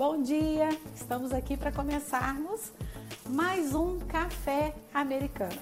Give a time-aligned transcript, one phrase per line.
[0.00, 0.70] Bom dia.
[0.96, 2.72] Estamos aqui para começarmos
[3.28, 5.60] mais um café americano.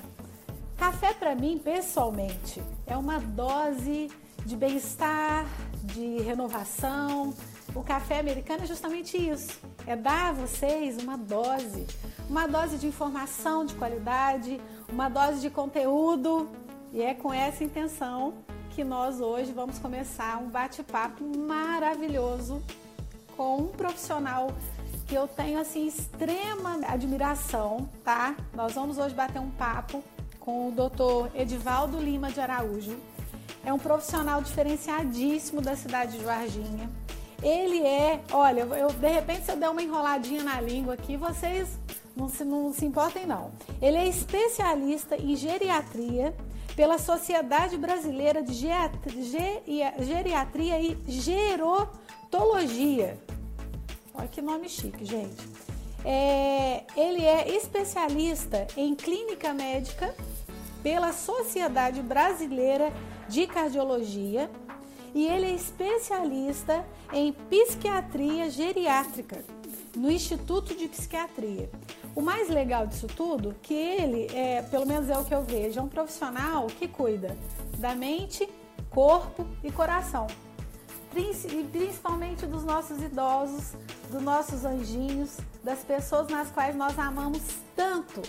[0.76, 4.08] Café para mim, pessoalmente, é uma dose
[4.46, 5.44] de bem-estar,
[5.82, 7.34] de renovação.
[7.74, 9.58] O café americano é justamente isso.
[9.84, 11.84] É dar a vocês uma dose,
[12.30, 16.48] uma dose de informação de qualidade, uma dose de conteúdo.
[16.92, 18.34] E é com essa intenção
[18.70, 22.62] que nós hoje vamos começar um bate-papo maravilhoso
[23.38, 24.52] com um profissional
[25.06, 28.34] que eu tenho assim extrema admiração, tá?
[28.52, 30.02] Nós vamos hoje bater um papo
[30.40, 31.28] com o Dr.
[31.40, 32.98] Edivaldo Lima de Araújo.
[33.64, 36.90] É um profissional diferenciadíssimo da cidade de Varginha.
[37.40, 41.78] Ele é, olha, eu de repente se eu der uma enroladinha na língua aqui, vocês
[42.16, 43.52] não se, não se importem não.
[43.80, 46.34] Ele é especialista em geriatria
[46.74, 48.52] pela Sociedade Brasileira de
[50.00, 53.27] Geriatria e Gerotologia.
[54.18, 55.48] Olha que nome chique, gente.
[56.04, 60.12] É, ele é especialista em clínica médica
[60.82, 62.92] pela Sociedade Brasileira
[63.28, 64.50] de Cardiologia
[65.14, 69.44] e ele é especialista em psiquiatria geriátrica
[69.96, 71.70] no Instituto de Psiquiatria.
[72.14, 75.78] O mais legal disso tudo que ele, é, pelo menos é o que eu vejo,
[75.78, 77.36] é um profissional que cuida
[77.78, 78.48] da mente,
[78.90, 80.26] corpo e coração
[81.20, 83.72] e principalmente dos nossos idosos,
[84.08, 87.42] dos nossos anjinhos, das pessoas nas quais nós amamos
[87.74, 88.22] tanto.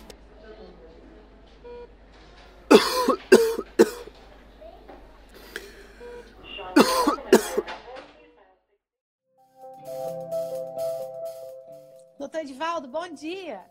[12.18, 13.62] Doutor Edivaldo, bom dia.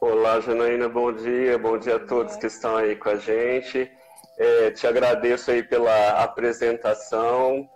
[0.00, 1.56] Olá, Janaína, bom dia.
[1.56, 3.90] Bom dia a todos que estão aí com a gente.
[4.36, 7.70] É, te agradeço aí pela apresentação.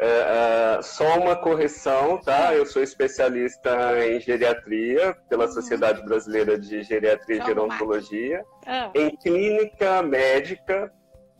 [0.00, 2.54] É, é, só uma correção, tá?
[2.54, 3.70] Eu sou especialista
[4.04, 8.90] em geriatria pela Sociedade Brasileira de Geriatria e Gerontologia, ah.
[8.94, 10.92] em clínica médica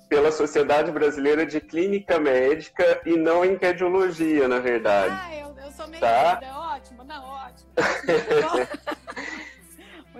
[0.09, 5.16] pela Sociedade Brasileira de Clínica Médica e não em cardiologia, na verdade.
[5.21, 6.41] Ah, eu, eu sou meio tá?
[6.75, 7.71] ótimo, não, ótimo.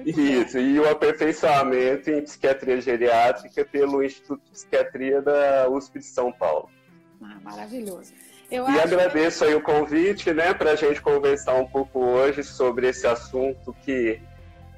[0.05, 6.33] Isso, e o aperfeiçoamento em psiquiatria geriátrica pelo Instituto de Psiquiatria da USP de São
[6.33, 6.69] Paulo.
[7.23, 8.13] Ah, maravilhoso.
[8.51, 9.51] Eu e agradeço que...
[9.51, 14.21] aí o convite, né, para a gente conversar um pouco hoje sobre esse assunto que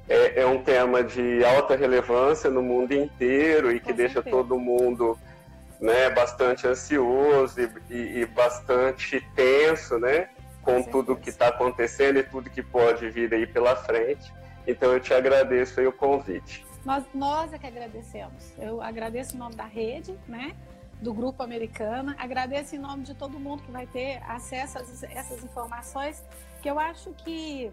[0.09, 4.37] é, é, um tema de alta relevância no mundo inteiro e que Com deixa certeza.
[4.37, 5.19] todo mundo
[5.81, 10.29] né, bastante ansioso e, e, e bastante tenso, né,
[10.63, 14.33] com, com tudo que está acontecendo e tudo que pode vir aí pela frente.
[14.67, 16.65] Então eu te agradeço aí o convite.
[16.85, 18.53] Nós, nós é que agradecemos.
[18.59, 20.55] Eu agradeço em nome da rede, né?
[21.01, 22.15] Do Grupo Americana.
[22.19, 26.23] Agradeço em nome de todo mundo que vai ter acesso a essas informações,
[26.63, 27.71] que eu acho que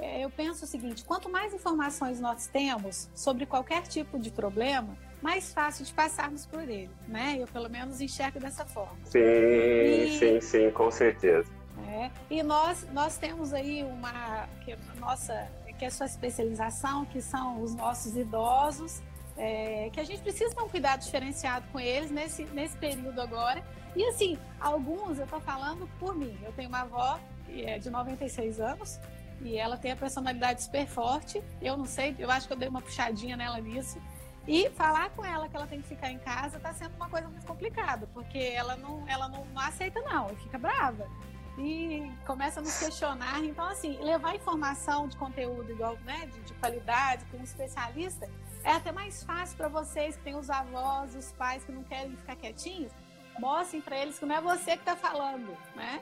[0.00, 4.96] é, eu penso o seguinte: quanto mais informações nós temos sobre qualquer tipo de problema,
[5.22, 7.36] mais fácil de passarmos por ele, né?
[7.38, 8.98] Eu pelo menos enxergo dessa forma.
[9.04, 10.18] Sim, e...
[10.18, 11.50] sim, sim, com certeza.
[11.88, 15.48] É, e nós nós temos aí uma que nossa
[15.78, 19.02] que é a sua especialização, que são os nossos idosos
[19.36, 23.62] é, que a gente precisa ter um cuidado diferenciado com eles nesse, nesse período agora.
[23.96, 26.36] E assim, alguns eu tô falando por mim.
[26.42, 27.18] Eu tenho uma avó
[27.48, 28.98] é de 96 anos
[29.40, 31.42] e ela tem a personalidade super forte.
[31.60, 34.00] Eu não sei, eu acho que eu dei uma puxadinha nela nisso.
[34.46, 37.28] E falar com ela que ela tem que ficar em casa está sendo uma coisa
[37.28, 41.08] muito complicada, porque ela não, ela não, não aceita, não, e fica brava.
[41.56, 43.42] E começa a nos questionar.
[43.42, 48.28] Então, assim, levar informação de conteúdo igual, né, de, de qualidade, com um especialista,
[48.64, 52.16] é até mais fácil para vocês que têm os avós, os pais que não querem
[52.16, 52.92] ficar quietinhos,
[53.38, 56.00] mostrem para eles que não é você que está falando, né?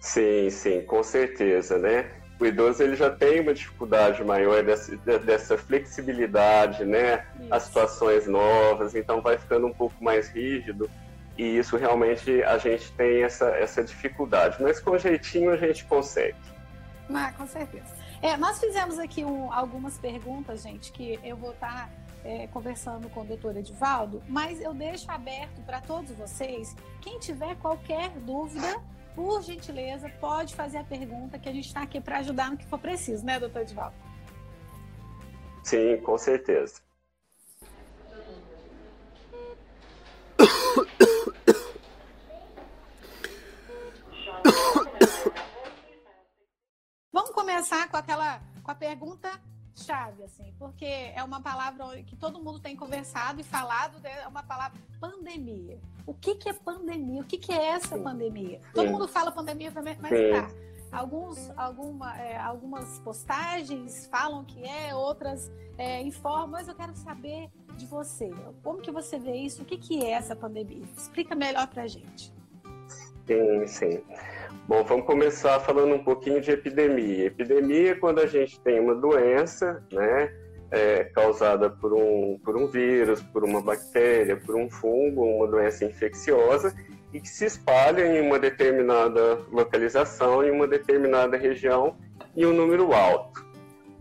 [0.00, 2.10] Sim, sim, com certeza, né?
[2.40, 7.26] O idoso ele já tem uma dificuldade maior dessa, dessa flexibilidade, né?
[7.38, 7.54] Isso.
[7.54, 10.90] As situações novas, então vai ficando um pouco mais rígido
[11.36, 16.36] e isso realmente a gente tem essa, essa dificuldade, mas com jeitinho a gente consegue.
[17.12, 18.03] Ah, com certeza.
[18.24, 21.90] É, nós fizemos aqui um, algumas perguntas, gente, que eu vou estar tá,
[22.24, 26.74] é, conversando com o doutor Edivaldo, mas eu deixo aberto para todos vocês.
[27.02, 28.82] Quem tiver qualquer dúvida,
[29.14, 32.64] por gentileza, pode fazer a pergunta que a gente está aqui para ajudar no que
[32.64, 33.94] for preciso, né, doutor Edivaldo?
[35.62, 36.80] Sim, com certeza.
[47.14, 49.30] Vamos começar com aquela com a pergunta
[49.74, 54.26] chave, assim, porque é uma palavra que todo mundo tem conversado e falado, né, é
[54.26, 55.78] uma palavra pandemia.
[56.06, 57.20] O que, que é pandemia?
[57.20, 58.60] O que, que é essa pandemia?
[58.72, 60.50] Todo mundo fala pandemia, mas tá.
[60.90, 67.50] Alguns, alguma, é, algumas postagens falam que é, outras é, informam, mas eu quero saber
[67.76, 68.30] de você.
[68.62, 69.62] Como que você vê isso?
[69.62, 70.84] O que, que é essa pandemia?
[70.96, 72.32] Explica melhor pra gente.
[73.26, 74.02] Sim, sim.
[74.68, 77.26] Bom, vamos começar falando um pouquinho de epidemia.
[77.26, 80.32] Epidemia é quando a gente tem uma doença, né,
[80.70, 85.84] é, causada por um, por um vírus, por uma bactéria, por um fungo, uma doença
[85.84, 86.74] infecciosa,
[87.12, 91.96] e que se espalha em uma determinada localização, em uma determinada região,
[92.36, 93.44] em um número alto.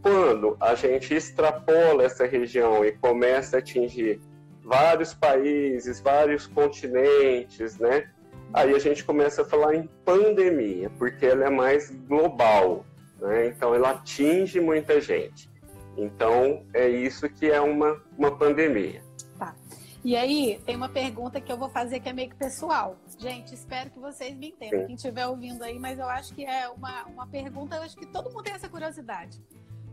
[0.01, 4.19] Quando a gente extrapola essa região e começa a atingir
[4.63, 8.09] vários países, vários continentes, né?
[8.53, 12.85] Aí a gente começa a falar em pandemia, porque ela é mais global,
[13.19, 13.47] né?
[13.47, 15.49] Então ela atinge muita gente.
[15.97, 19.01] Então é isso que é uma, uma pandemia.
[19.39, 19.55] Tá.
[20.03, 22.97] E aí tem uma pergunta que eu vou fazer que é meio que pessoal.
[23.17, 24.85] Gente, espero que vocês me entendam, Sim.
[24.87, 28.05] quem estiver ouvindo aí, mas eu acho que é uma, uma pergunta, eu acho que
[28.05, 29.41] todo mundo tem essa curiosidade.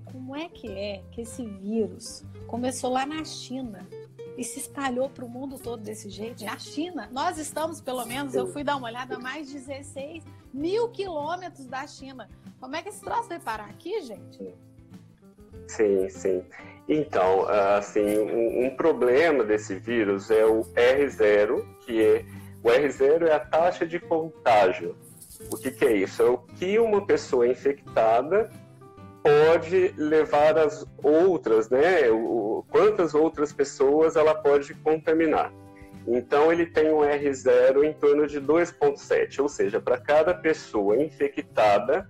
[0.04, 3.86] Como é que é que esse vírus começou lá na China
[4.40, 6.42] e se espalhou para o mundo todo desse jeito.
[6.48, 10.24] A China, nós estamos, pelo menos, eu fui dar uma olhada, a mais de 16
[10.50, 12.26] mil quilômetros da China.
[12.58, 14.54] Como é que esse troço vai parar aqui, gente?
[15.68, 16.42] Sim, sim.
[16.88, 17.46] Então,
[17.76, 22.24] assim, um, um problema desse vírus é o R0, que é
[22.62, 24.96] o R0 é a taxa de contágio.
[25.52, 26.22] O que, que é isso?
[26.22, 28.50] É o que uma pessoa infectada
[29.22, 32.08] pode levar as outras, né?
[32.10, 35.52] O, quantas outras pessoas ela pode contaminar.
[36.06, 42.08] Então ele tem um R0 em torno de 2,7, ou seja, para cada pessoa infectada,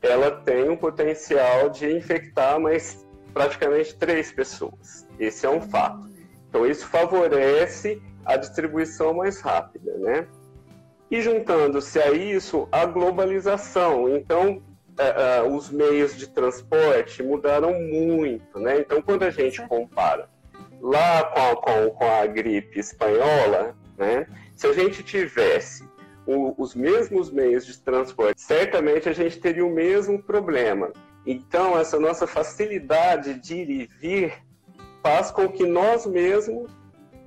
[0.00, 5.06] ela tem um potencial de infectar mais praticamente três pessoas.
[5.18, 6.08] Esse é um fato.
[6.48, 10.26] Então isso favorece a distribuição mais rápida, né?
[11.10, 14.08] E juntando-se a isso a globalização.
[14.08, 14.62] Então
[14.98, 18.80] uh, uh, os meios de transporte mudaram muito, né?
[18.80, 20.28] Então, quando a gente compara
[20.80, 24.26] lá com a, com, com a gripe espanhola, né?
[24.56, 25.84] Se a gente tivesse
[26.26, 30.92] o, os mesmos meios de transporte, certamente a gente teria o mesmo problema.
[31.24, 34.32] Então, essa nossa facilidade de ir e vir
[35.02, 36.70] faz com que nós mesmos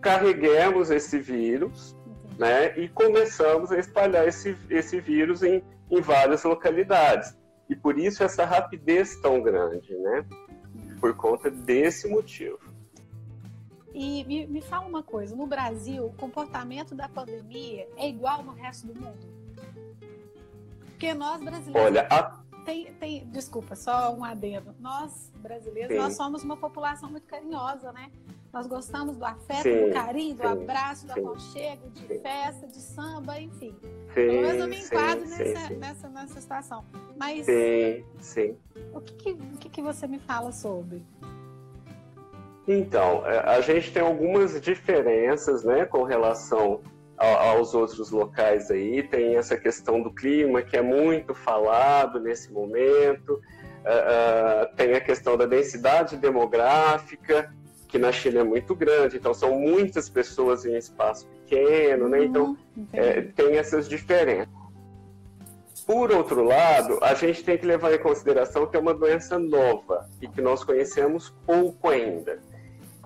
[0.01, 1.95] carreguemos esse vírus
[2.37, 7.35] né, e começamos a espalhar esse, esse vírus em, em várias localidades.
[7.69, 10.25] E por isso essa rapidez tão grande, né?
[10.99, 12.59] Por conta desse motivo.
[13.93, 18.51] E me, me fala uma coisa: no Brasil, o comportamento da pandemia é igual no
[18.51, 19.35] resto do mundo?
[20.81, 21.81] Porque nós brasileiros.
[21.81, 22.41] Olha, a...
[22.65, 24.75] tem, tem, desculpa, só um adendo.
[24.79, 26.01] Nós brasileiros, Sim.
[26.01, 28.11] nós somos uma população muito carinhosa, né?
[28.55, 32.65] Nós gostamos do afeto, sim, do carinho, do sim, abraço, do sim, aconchego, de festa,
[32.65, 33.75] de samba, enfim.
[34.13, 36.85] Pelo menos eu me enquadro nessa, nessa, nessa situação.
[37.17, 38.57] Mas sim, sim.
[38.93, 41.05] O, que, que, o que, que você me fala sobre?
[42.65, 46.79] Então, é, a gente tem algumas diferenças né, com relação
[47.17, 49.03] aos outros locais aí.
[49.03, 53.33] Tem essa questão do clima, que é muito falado nesse momento.
[53.33, 57.53] Uh, uh, tem a questão da densidade demográfica,
[57.87, 62.23] que na China é muito grande, então são muitas pessoas em espaço pequeno, né?
[62.23, 64.53] Então uhum, é, tem essas diferenças.
[65.85, 70.09] Por outro lado, a gente tem que levar em consideração que é uma doença nova
[70.19, 72.39] e que nós conhecemos pouco ainda.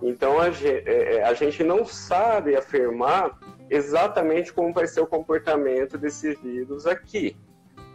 [0.02, 3.38] Então a gente, é, é, a gente não sabe afirmar
[3.70, 7.36] exatamente como vai ser o comportamento desse vírus aqui.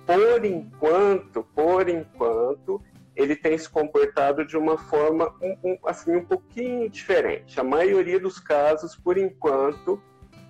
[0.07, 2.81] Por enquanto, por enquanto,
[3.16, 7.61] ele tem se comportado de uma forma um, um, assim um pouquinho diferente.
[7.61, 10.02] A maioria dos casos, por enquanto,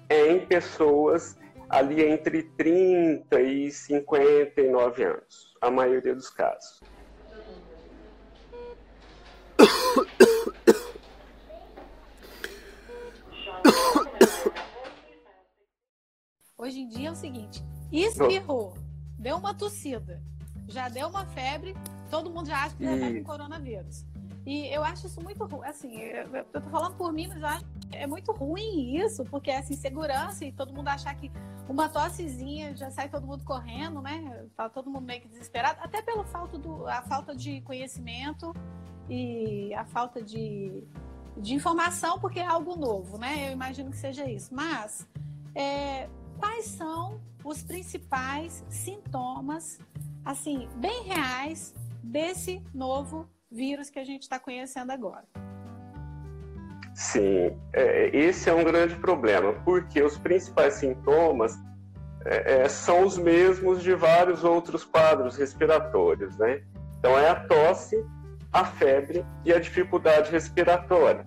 [0.08, 5.54] é em pessoas ali entre 30 e 59 anos.
[5.60, 6.80] A maioria dos casos.
[16.56, 18.74] Hoje em dia é o seguinte: espirrou,
[19.18, 20.22] deu uma tossida,
[20.66, 21.74] já deu uma febre,
[22.14, 24.06] todo mundo já acha que já está com coronavírus.
[24.46, 25.66] E eu acho isso muito ruim.
[25.66, 29.24] Assim, eu, eu tô falando por mim, mas eu acho que é muito ruim isso,
[29.24, 31.32] porque é assim, segurança e todo mundo achar que
[31.68, 34.46] uma tossezinha já sai todo mundo correndo, né?
[34.56, 38.54] Tá todo mundo meio que desesperado, até pela falta, do, a falta de conhecimento
[39.08, 40.84] e a falta de,
[41.36, 43.48] de informação, porque é algo novo, né?
[43.48, 44.54] Eu imagino que seja isso.
[44.54, 45.08] Mas
[45.52, 49.80] é, quais são os principais sintomas,
[50.24, 55.24] assim, bem reais desse novo vírus que a gente está conhecendo agora.
[56.94, 61.58] Sim, é, esse é um grande problema, porque os principais sintomas
[62.24, 66.62] é, é, são os mesmos de vários outros quadros respiratórios, né?
[66.98, 68.04] Então é a tosse,
[68.52, 71.26] a febre e a dificuldade respiratória.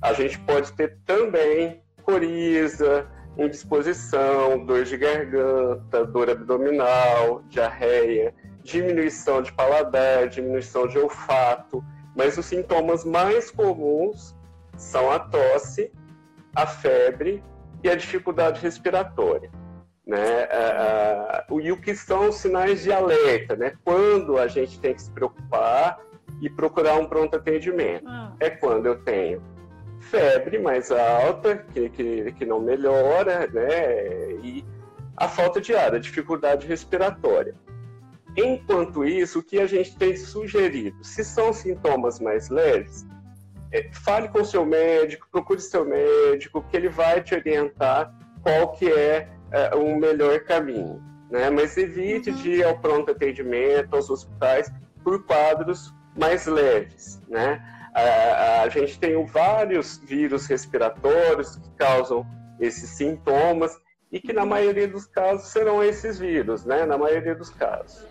[0.00, 3.06] A gente pode ter também coriza,
[3.38, 11.84] indisposição, dor de garganta, dor abdominal, diarreia, diminuição de paladar, diminuição de olfato,
[12.16, 14.36] mas os sintomas mais comuns
[14.76, 15.92] são a tosse,
[16.54, 17.42] a febre
[17.82, 19.50] e a dificuldade respiratória.
[20.04, 20.48] Né?
[21.62, 23.72] e o que são os sinais de alerta, né?
[23.84, 26.00] Quando a gente tem que se preocupar
[26.40, 28.04] e procurar um pronto atendimento.
[28.08, 28.32] Ah.
[28.40, 29.40] É quando eu tenho
[30.00, 34.32] febre mais alta, que, que, que não melhora, né?
[34.42, 34.64] E
[35.16, 37.54] a falta de ar, a dificuldade respiratória.
[38.36, 41.04] Enquanto isso, o que a gente tem sugerido?
[41.04, 43.04] Se são sintomas mais leves,
[43.70, 48.90] é, fale com seu médico, procure seu médico, que ele vai te orientar qual que
[48.90, 51.02] é, é o melhor caminho.
[51.30, 51.48] Né?
[51.50, 52.36] Mas evite uhum.
[52.36, 54.70] de ir ao pronto atendimento, aos hospitais,
[55.02, 57.20] por quadros mais leves.
[57.28, 57.62] Né?
[57.94, 62.26] A, a, gente tem vários vírus respiratórios que causam
[62.60, 63.76] esses sintomas
[64.10, 66.84] e que na maioria dos casos serão esses vírus, né?
[66.84, 68.06] Na maioria dos casos.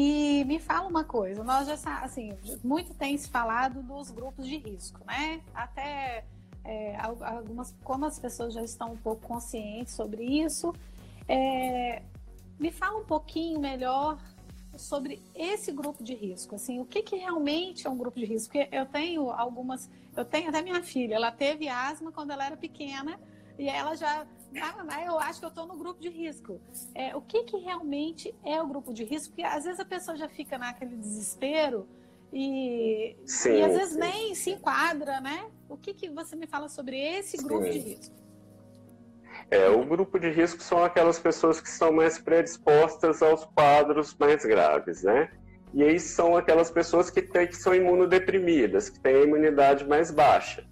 [0.00, 1.74] E me fala uma coisa, nós já
[2.04, 5.40] assim, muito tem se falado dos grupos de risco, né?
[5.52, 6.24] Até
[6.64, 10.72] é, algumas, como as pessoas já estão um pouco conscientes sobre isso,
[11.26, 12.02] é,
[12.60, 14.18] me fala um pouquinho melhor
[14.76, 18.52] sobre esse grupo de risco, assim, o que, que realmente é um grupo de risco?
[18.52, 22.56] Porque eu tenho algumas, eu tenho até minha filha, ela teve asma quando ela era
[22.56, 23.20] pequena
[23.56, 24.26] e ela já,
[24.60, 26.60] ah, eu acho que eu estou no grupo de risco.
[26.92, 29.28] É, o que, que realmente é o grupo de risco?
[29.28, 31.88] Porque às vezes a pessoa já fica naquele desespero
[32.32, 34.00] e, sim, e às vezes sim.
[34.00, 35.48] nem se enquadra, né?
[35.68, 37.70] O que, que você me fala sobre esse grupo sim.
[37.70, 38.16] de risco?
[39.50, 44.44] É, o grupo de risco são aquelas pessoas que são mais predispostas aos quadros mais
[44.44, 45.30] graves, né?
[45.74, 50.10] E aí são aquelas pessoas que, tem, que são imunodeprimidas, que têm a imunidade mais
[50.10, 50.64] baixa.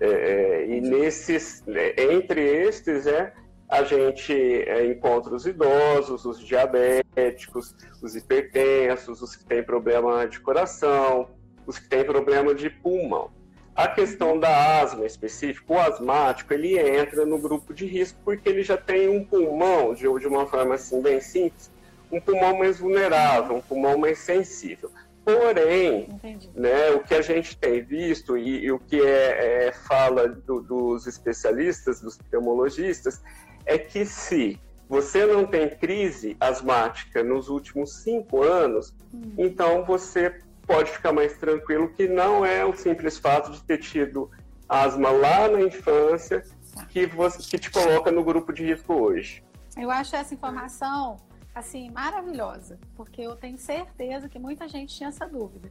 [0.00, 3.32] É, é, e nesses, né, entre estes, é,
[3.68, 10.40] a gente é, encontra os idosos, os diabéticos, os hipertensos, os que têm problema de
[10.40, 11.28] coração,
[11.66, 13.30] os que têm problema de pulmão.
[13.76, 18.62] A questão da asma específica, o asmático, ele entra no grupo de risco porque ele
[18.62, 21.70] já tem um pulmão, de, de uma forma assim bem simples,
[22.10, 24.90] um pulmão mais vulnerável, um pulmão mais sensível.
[25.24, 26.08] Porém,
[26.54, 30.62] né, o que a gente tem visto e, e o que é, é fala do,
[30.62, 33.20] dos especialistas, dos pneumologistas,
[33.66, 39.34] é que se você não tem crise asmática nos últimos cinco anos, hum.
[39.36, 44.30] então você pode ficar mais tranquilo que não é o simples fato de ter tido
[44.66, 46.42] asma lá na infância
[46.88, 49.42] que, você, que te coloca no grupo de risco hoje.
[49.76, 51.16] Eu acho essa informação
[51.58, 55.70] assim maravilhosa, porque eu tenho certeza que muita gente tinha essa dúvida.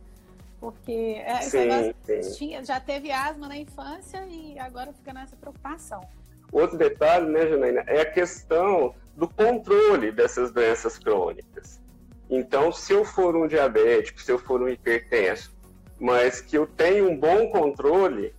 [0.60, 2.36] Porque é, sim, sim.
[2.36, 6.02] Tinha, já teve asma na infância e agora fica nessa preocupação.
[6.52, 11.80] Outro detalhe, né, Janaína, é a questão do controle dessas doenças crônicas.
[12.30, 15.56] Então, se eu for um diabético, se eu for um hipertenso,
[16.00, 18.34] mas que eu tenho um bom controle,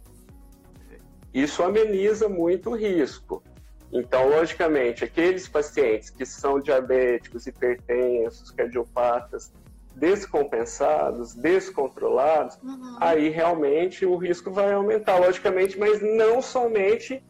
[1.32, 3.42] isso ameniza muito o risco.
[3.92, 9.52] Então, logicamente, aqueles pacientes que são diabéticos, hipertensos, cardiopatas,
[9.94, 12.96] descompensados, descontrolados, uhum.
[13.00, 17.22] aí realmente o risco vai aumentar, logicamente, mas não somente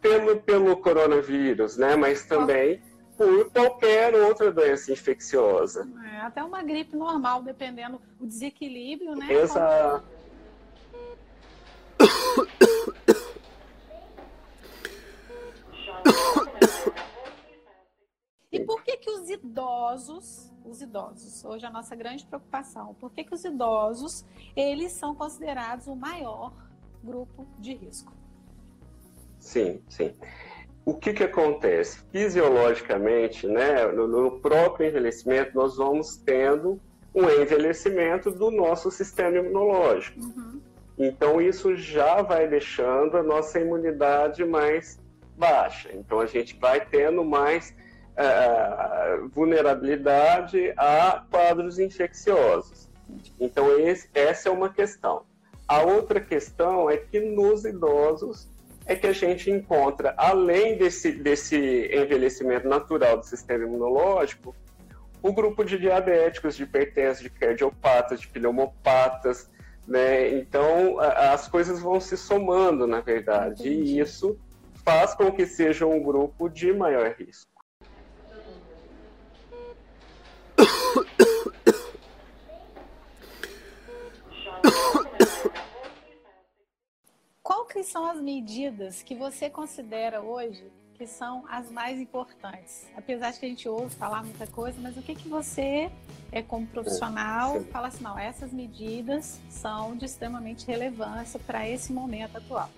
[0.00, 1.94] pelo, pelo coronavírus, né?
[1.94, 2.82] Mas também
[3.16, 5.86] por qualquer outra doença infecciosa.
[6.10, 9.30] É, até uma gripe normal, dependendo do desequilíbrio, né?
[9.30, 10.02] Exato.
[18.52, 23.10] E por que que os idosos, os idosos, hoje é a nossa grande preocupação, por
[23.12, 24.24] que que os idosos,
[24.56, 26.52] eles são considerados o maior
[27.02, 28.12] grupo de risco?
[29.38, 30.14] Sim, sim
[30.84, 32.02] o que, que acontece?
[32.10, 36.80] Fisiologicamente, né, no, no, próprio envelhecimento, nós vamos tendo
[37.14, 40.20] um envelhecimento do nosso sistema imunológico.
[40.20, 40.60] Uhum.
[40.98, 44.98] Então, isso já vai deixando a nossa imunidade mais
[45.36, 45.90] baixa.
[45.92, 47.74] Então, a gente vai tendo mais
[48.20, 52.88] uh, vulnerabilidade a quadros infecciosos.
[53.40, 55.22] Então, esse, essa é uma questão.
[55.66, 58.48] A outra questão é que nos idosos
[58.86, 61.56] é que a gente encontra, além desse, desse
[61.92, 64.54] envelhecimento natural do sistema imunológico,
[65.22, 69.48] o grupo de diabéticos, de hipertensos, de cardiopatas, de pneumopatas,
[69.86, 70.30] né?
[70.38, 73.98] Então, a, as coisas vão se somando, na verdade, Entendi.
[73.98, 74.38] e isso
[74.84, 77.50] faz com que seja um grupo de maior risco.
[87.79, 92.86] Quais são as medidas que você considera hoje que são as mais importantes?
[92.96, 95.90] Apesar de que a gente ouve falar muita coisa, mas o que, que você,
[96.30, 102.36] é como profissional, fala assim, não, essas medidas são de extremamente relevância para esse momento
[102.36, 102.68] atual?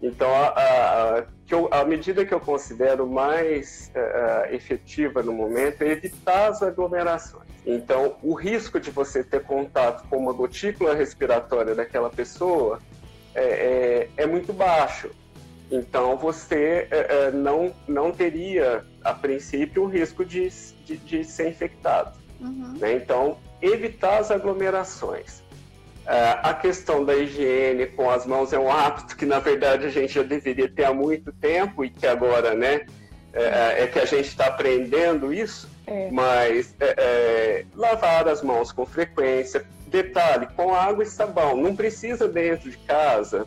[0.00, 5.88] Então, a, a, a, a, medida que eu considero mais uh, efetiva no momento é
[5.88, 7.48] evitar as aglomerações.
[7.66, 12.80] Então, o risco de você ter contato com uma gotícula respiratória daquela pessoa
[13.38, 15.10] é, é, é muito baixo.
[15.70, 20.48] Então você é, é, não, não teria, a princípio, o risco de,
[20.84, 22.16] de, de ser infectado.
[22.40, 22.74] Uhum.
[22.78, 22.94] Né?
[22.94, 25.42] Então, evitar as aglomerações.
[26.06, 29.90] É, a questão da higiene com as mãos é um hábito que, na verdade, a
[29.90, 32.86] gente já deveria ter há muito tempo e que agora, né,
[33.34, 35.68] é, é que a gente está aprendendo isso.
[35.86, 36.10] É.
[36.10, 36.74] Mas
[37.74, 41.56] lavar as mãos com frequência, Detalhe, com água e sabão.
[41.56, 43.46] Não precisa dentro de casa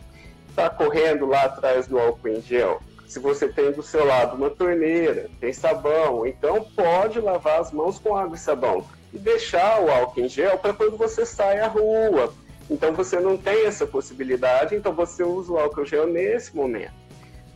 [0.50, 2.82] estar tá correndo lá atrás do álcool em gel.
[3.08, 8.00] Se você tem do seu lado uma torneira, tem sabão, então pode lavar as mãos
[8.00, 8.86] com água e sabão.
[9.14, 12.34] E deixar o álcool em gel para quando você sai à rua.
[12.70, 16.94] Então você não tem essa possibilidade, então você usa o álcool gel nesse momento.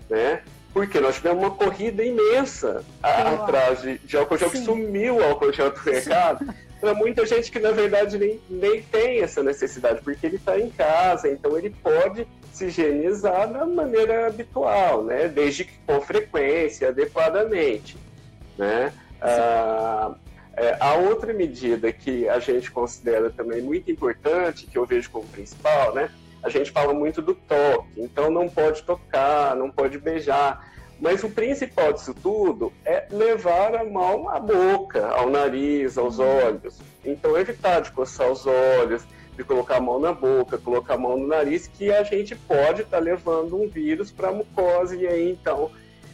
[0.10, 0.41] Né?
[0.74, 4.60] Porque nós tivemos uma corrida imensa atrás de, de álcool gel, Sim.
[4.60, 6.54] que sumiu o álcool gel do mercado
[6.86, 10.69] para muita gente que na verdade nem, nem tem essa necessidade, porque ele está em
[10.69, 15.28] casa, então ele pode se higienizar da maneira habitual, né?
[15.28, 17.98] Desde que com frequência, adequadamente,
[18.56, 18.93] né?
[19.19, 20.13] Ah,
[20.56, 25.28] é, a outra medida que a gente considera também muito importante, que eu vejo como
[25.30, 26.12] principal, né?
[26.43, 30.74] A gente fala muito do toque, então não pode tocar, não pode beijar.
[30.99, 36.79] Mas o principal disso tudo é levar a mão à boca, ao nariz, aos olhos.
[37.03, 39.03] Então, evitar de coçar os olhos,
[39.36, 42.81] de colocar a mão na boca, colocar a mão no nariz, que a gente pode
[42.81, 45.69] estar tá levando um vírus para a mucosa e aí, então,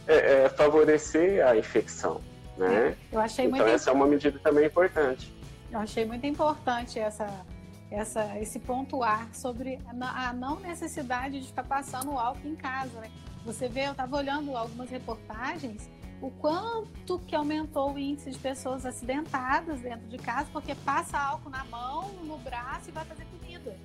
[0.06, 2.20] é, é, favorecer a infecção.
[2.56, 2.96] Né?
[3.10, 5.32] Eu achei então, muito essa é uma medida também importante.
[5.70, 7.46] Eu achei muito importante essa,
[7.90, 13.10] essa, esse pontuar sobre a não necessidade de ficar passando o álcool em casa, né?
[13.44, 15.88] Você vê, eu estava olhando algumas reportagens,
[16.20, 21.50] o quanto que aumentou o índice de pessoas acidentadas dentro de casa, porque passa álcool
[21.50, 23.76] na mão, no braço e vai fazer comida.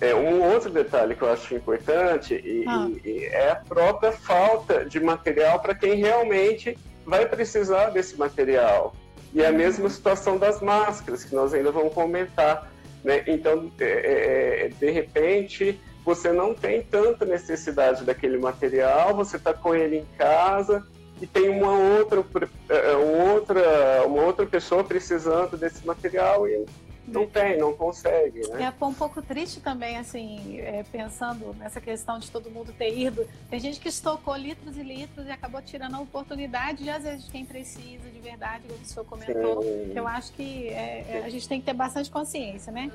[0.00, 2.88] É, um outro detalhe que eu acho importante e, ah.
[3.04, 8.94] e é a própria falta de material para quem realmente vai precisar desse material.
[9.34, 9.90] E é a mesma uhum.
[9.90, 12.70] situação das máscaras, que nós ainda vamos comentar.
[13.04, 13.22] Né?
[13.26, 19.52] Então, é, é, é de repente, você não tem tanta necessidade daquele material, você está
[19.52, 20.86] com ele em casa
[21.20, 22.24] e tem uma outra,
[22.68, 26.64] é, outra, uma outra pessoa precisando desse material e
[27.08, 28.46] não tem, não consegue.
[28.48, 28.72] Né?
[28.80, 33.26] É um pouco triste também, assim, é, pensando nessa questão de todo mundo ter ido.
[33.50, 37.24] Tem gente que estocou litros e litros e acabou tirando a oportunidade de, às vezes,
[37.24, 39.62] de quem precisa de verdade, como o senhor comentou.
[39.62, 39.92] Sim.
[39.92, 42.92] Eu acho que é, a gente tem que ter bastante consciência, né?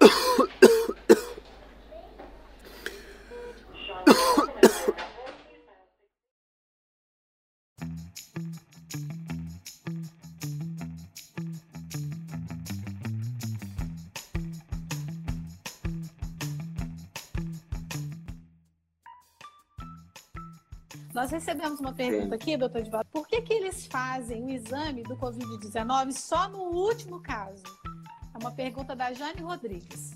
[21.32, 23.08] recebemos uma pergunta aqui, doutor Edvaldo.
[23.10, 27.62] Por que, que eles fazem o exame do Covid-19 só no último caso?
[28.34, 30.12] É uma pergunta da Jane Rodrigues.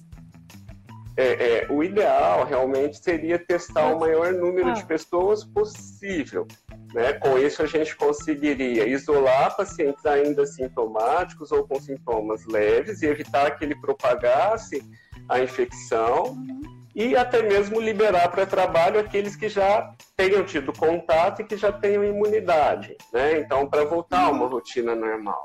[1.17, 4.73] É, é, o ideal realmente seria testar o maior número ah.
[4.73, 6.47] de pessoas possível.
[6.93, 7.15] Né?
[7.15, 13.53] Com isso, a gente conseguiria isolar pacientes ainda sintomáticos ou com sintomas leves e evitar
[13.53, 14.85] que ele propagasse
[15.29, 16.33] a infecção.
[16.33, 16.66] Uhum
[16.97, 21.71] e até mesmo liberar para trabalho aqueles que já tenham tido contato e que já
[21.71, 23.39] tenham imunidade, né?
[23.39, 25.45] Então, para voltar a uma rotina normal.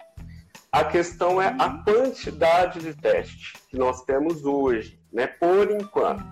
[0.71, 5.27] A questão é a quantidade de teste que nós temos hoje, né?
[5.27, 6.23] Por enquanto,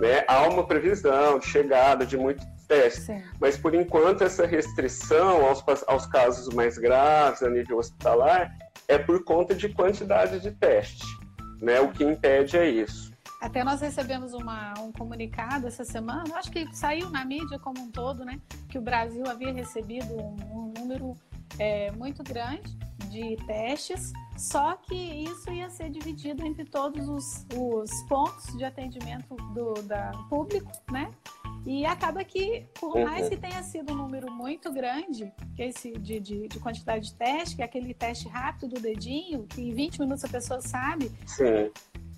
[0.00, 0.24] né?
[0.26, 3.22] Há uma previsão de chegada de muitos testes, Sim.
[3.38, 8.50] mas por enquanto essa restrição aos, aos casos mais graves a nível hospitalar
[8.88, 11.04] é por conta de quantidade de teste,
[11.60, 11.78] né?
[11.78, 13.11] O que impede é isso.
[13.42, 17.90] Até nós recebemos uma, um comunicado essa semana, acho que saiu na mídia como um
[17.90, 18.40] todo, né?
[18.68, 21.16] Que o Brasil havia recebido um, um número
[21.58, 22.78] é, muito grande
[23.10, 29.34] de testes, só que isso ia ser dividido entre todos os, os pontos de atendimento
[29.52, 31.10] do da público, né?
[31.66, 33.04] E acaba que, por uhum.
[33.04, 37.14] mais que tenha sido um número muito grande, que esse de, de, de, quantidade de
[37.14, 41.10] teste, que é aquele teste rápido do dedinho, que em 20 minutos a pessoa sabe,
[41.26, 41.70] Sim.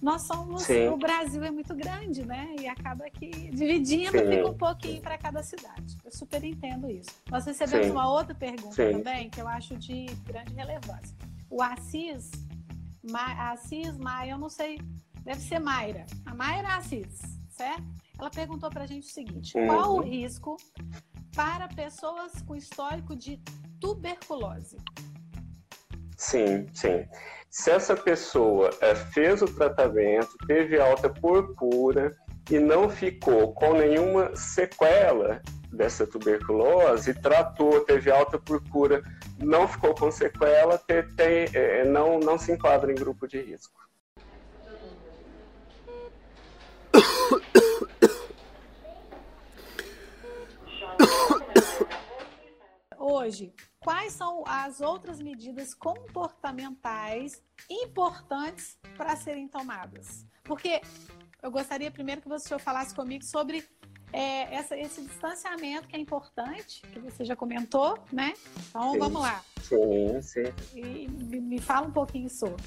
[0.05, 0.65] Nós somos.
[0.65, 0.89] Sim.
[0.89, 2.55] O Brasil é muito grande, né?
[2.61, 4.29] E acaba que dividindo Sim.
[4.29, 5.97] fica um pouquinho para cada cidade.
[6.05, 7.09] Eu super entendo isso.
[7.31, 11.17] Nós recebemos uma outra pergunta também, que eu acho de grande relevância.
[11.49, 12.31] O Assis,
[13.03, 14.79] Ma, Assis Maia, eu não sei,
[15.23, 16.05] deve ser Mayra.
[16.27, 17.83] A Mayra Assis, certo?
[18.19, 19.67] Ela perguntou para a gente o seguinte: uhum.
[19.69, 20.59] qual o risco
[21.35, 23.41] para pessoas com histórico de
[23.81, 24.77] tuberculose?
[26.19, 27.09] Sim, sim.
[27.57, 32.13] Se essa pessoa é, fez o tratamento, teve alta por cura
[32.51, 35.41] e não ficou com nenhuma sequela
[35.73, 39.05] dessa tuberculose, tratou, teve alta por cura,
[39.39, 43.81] não ficou com sequela, é, não, não se enquadra em grupo de risco.
[52.99, 60.27] Hoje, quais são as outras medidas comportamentais importantes para serem tomadas?
[60.43, 60.81] Porque
[61.43, 63.65] eu gostaria primeiro que você falasse comigo sobre
[64.13, 68.33] é, essa, esse distanciamento que é importante, que você já comentou, né?
[68.69, 69.45] Então sim, vamos lá.
[69.61, 70.45] Sim, sim.
[70.75, 72.65] E me fala um pouquinho sobre.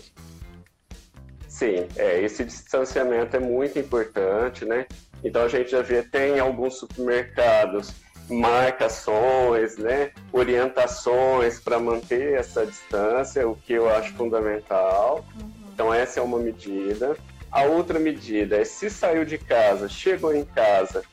[1.48, 4.86] Sim, é, esse distanciamento é muito importante, né?
[5.24, 7.94] Então a gente já vê, tem alguns supermercados
[8.30, 15.26] marcações, né, orientações para manter essa distância, o que eu acho fundamental.
[15.36, 15.52] Uhum.
[15.74, 17.18] Então essa é uma medida.
[17.52, 21.04] A outra medida é se saiu de casa, chegou em casa,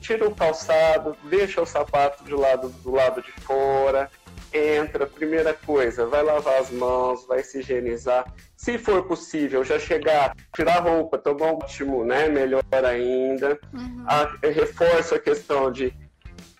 [0.00, 4.10] tira o calçado, deixa o sapato do lado do lado de fora,
[4.52, 8.32] entra, primeira coisa, vai lavar as mãos, vai se higienizar.
[8.56, 12.28] Se for possível, já chegar, tirar a roupa, tomar um ótimo, né?
[12.28, 13.58] Melhor ainda.
[13.72, 14.04] Uhum.
[14.06, 15.92] A, reforça a questão de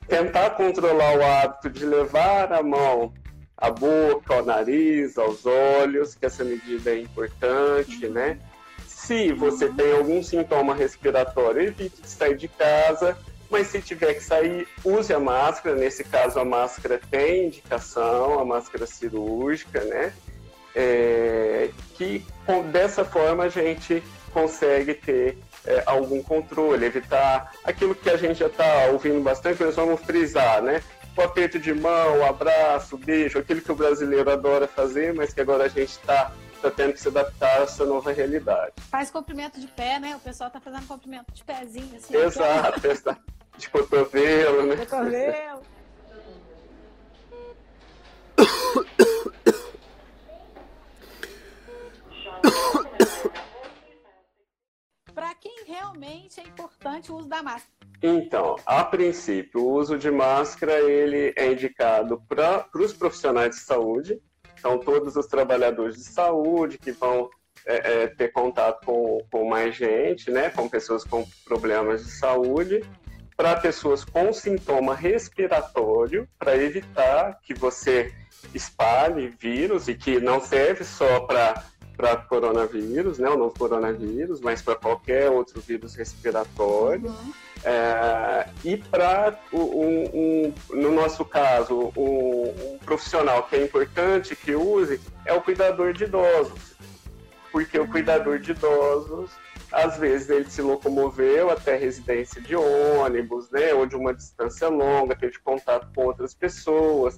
[0.08, 3.12] tentar controlar o hábito de levar a mão
[3.56, 8.38] à boca, ao nariz, aos olhos, que essa medida é importante, né?
[8.86, 13.16] Se você tem algum sintoma respiratório, evite de sair de casa,
[13.50, 15.76] mas se tiver que sair, use a máscara.
[15.76, 20.12] Nesse caso, a máscara tem indicação, a máscara cirúrgica, né?
[20.74, 22.24] É, que
[22.72, 28.46] dessa forma a gente consegue ter é, algum controle, evitar aquilo que a gente já
[28.46, 30.82] está ouvindo bastante, nós vamos frisar, né?
[31.16, 35.32] O aperto de mão, o abraço, o beijo, aquilo que o brasileiro adora fazer, mas
[35.32, 38.72] que agora a gente está tá tendo que se adaptar a essa nova realidade.
[38.90, 40.16] Faz comprimento de pé, né?
[40.16, 42.16] O pessoal está fazendo comprimento de pezinho, assim.
[42.16, 43.22] Exato, exato.
[43.56, 44.76] De cotovelo, né?
[44.76, 45.62] Cotovelo.
[55.44, 57.70] quem realmente é importante o uso da máscara?
[58.02, 64.18] Então, a princípio, o uso de máscara ele é indicado para os profissionais de saúde,
[64.58, 67.28] então todos os trabalhadores de saúde que vão
[67.66, 72.82] é, é, ter contato com, com mais gente, né, com pessoas com problemas de saúde,
[73.36, 78.14] para pessoas com sintoma respiratório, para evitar que você
[78.54, 81.62] espalhe vírus e que não serve só para
[81.96, 87.08] para coronavírus, né, o novo coronavírus, mas para qualquer outro vírus respiratório.
[87.08, 87.32] Uhum.
[87.64, 89.62] É, e para, um,
[90.12, 95.92] um, no nosso caso, um, um, profissional que é importante que use é o cuidador
[95.92, 96.74] de idosos.
[97.50, 99.30] Porque o cuidador de idosos,
[99.72, 105.14] às vezes, ele se locomoveu até residência de ônibus, né, ou de uma distância longa,
[105.14, 107.16] teve contato com outras pessoas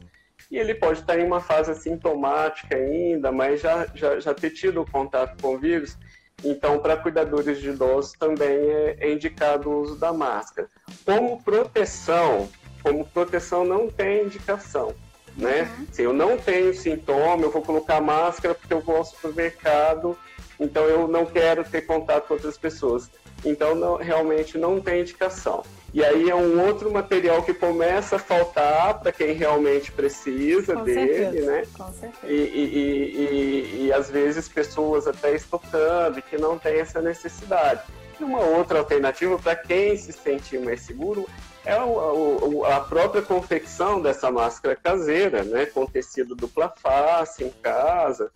[0.50, 4.86] e ele pode estar em uma fase assintomática ainda, mas já, já, já ter tido
[4.90, 5.96] contato com o vírus.
[6.44, 10.68] Então, para cuidadores de idosos também é, é, indicado o uso da máscara.
[11.04, 12.48] Como proteção,
[12.82, 14.94] como proteção não tem indicação,
[15.36, 15.62] né?
[15.62, 15.86] Uhum.
[15.90, 20.16] Se eu não tenho sintoma, eu vou colocar máscara porque eu vou ao supermercado,
[20.60, 23.10] então eu não quero ter contato com outras pessoas.
[23.44, 25.64] Então, não, realmente não tem indicação.
[25.96, 30.84] E aí é um outro material que começa a faltar para quem realmente precisa Com
[30.84, 31.50] dele, certeza.
[31.50, 31.62] né?
[31.74, 32.26] Com certeza.
[32.30, 37.80] E, e, e, e, às vezes pessoas até estocando que não tem essa necessidade.
[38.20, 41.26] E uma outra alternativa para quem se sentir mais seguro
[41.64, 45.64] é o, a própria confecção dessa máscara caseira, né?
[45.64, 48.30] Com tecido dupla face em casa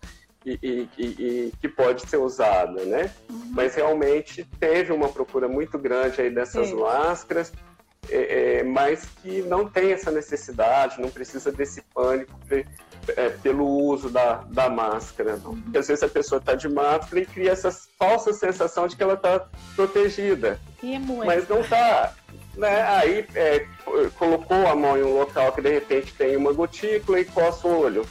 [0.45, 3.11] e, e que pode ser usada, né?
[3.29, 3.51] Uhum.
[3.51, 6.79] mas realmente teve uma procura muito grande aí dessas Sim.
[6.79, 7.51] máscaras,
[8.09, 12.33] é, é, mas que não tem essa necessidade, não precisa desse pânico
[13.15, 15.55] é, pelo uso da, da máscara, não.
[15.61, 19.03] Porque às vezes a pessoa está de máscara e cria essa falsa sensação de que
[19.03, 20.59] ela está protegida.
[20.81, 21.25] E é muito.
[21.25, 22.13] Mas não está.
[22.55, 22.81] Né?
[22.81, 23.65] Aí é,
[24.17, 27.79] colocou a mão em um local que de repente tem uma gotícula e coça o
[27.79, 28.05] olho.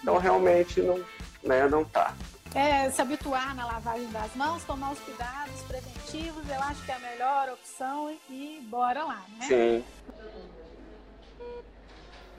[0.00, 1.00] Então realmente não,
[1.48, 2.14] né, não tá.
[2.54, 6.94] É, se habituar na lavagem das mãos, tomar os cuidados preventivos, eu acho que é
[6.94, 9.46] a melhor opção e bora lá, né?
[9.46, 9.84] Sim.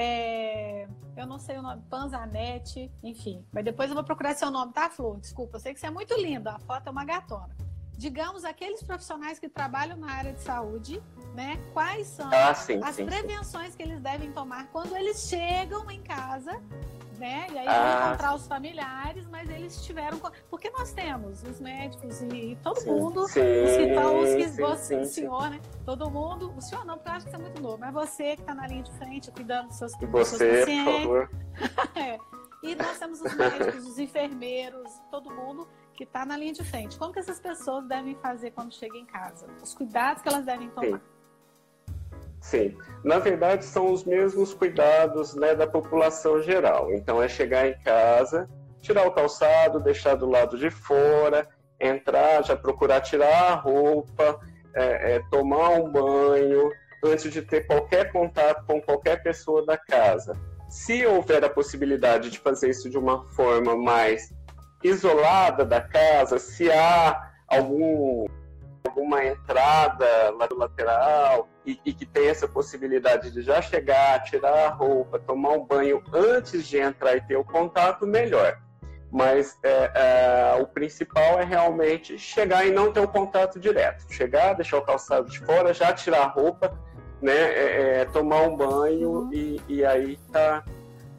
[0.00, 3.44] É, eu não sei o nome, Panzanete, enfim.
[3.50, 5.18] Mas depois eu vou procurar seu nome, tá, Flor?
[5.18, 7.67] Desculpa, eu sei que você é muito linda, a foto é uma gatona.
[7.98, 11.02] Digamos, aqueles profissionais que trabalham na área de saúde,
[11.34, 11.58] né?
[11.74, 13.76] Quais são ah, sim, as sim, prevenções sim.
[13.76, 16.62] que eles devem tomar quando eles chegam em casa
[17.18, 17.46] né?
[17.52, 17.98] E aí ah.
[17.98, 20.20] vão encontrar os familiares, mas eles tiveram.
[20.48, 24.96] Porque nós temos os médicos e todo mundo, sim, os que estão, os que você,
[24.96, 25.60] o senhor, né?
[25.84, 28.36] Todo mundo, o senhor não, porque eu acho que você é muito novo, mas você
[28.36, 30.84] que está na linha de frente, cuidando dos seus, e você, seus pacientes.
[30.84, 31.30] Por favor.
[32.00, 32.18] é.
[32.62, 36.96] E nós temos os médicos, os enfermeiros, todo mundo que está na linha de frente.
[36.96, 39.48] Como que essas pessoas devem fazer quando chegam em casa?
[39.60, 41.02] Os cuidados que elas devem tomar?
[42.40, 46.92] Sim, na verdade são os mesmos cuidados né, da população geral.
[46.92, 48.48] Então é chegar em casa,
[48.80, 51.48] tirar o calçado, deixar do lado de fora,
[51.80, 54.38] entrar, já procurar tirar a roupa,
[54.76, 56.70] é, é, tomar um banho,
[57.04, 60.36] antes de ter qualquer contato com qualquer pessoa da casa.
[60.68, 64.32] Se houver a possibilidade de fazer isso de uma forma mais
[64.82, 68.26] isolada da casa, se há algum
[68.86, 70.06] alguma entrada
[70.56, 75.64] lateral e, e, que tem essa possibilidade de já chegar, tirar a roupa, tomar um
[75.64, 78.58] banho antes de entrar e ter o contato, melhor.
[79.10, 84.04] Mas é, é, o principal é realmente chegar e não ter o contato direto.
[84.12, 86.76] Chegar, deixar o calçado de fora, já tirar a roupa,
[87.20, 89.32] né, é, é tomar um banho uhum.
[89.32, 90.64] e, e, aí tá,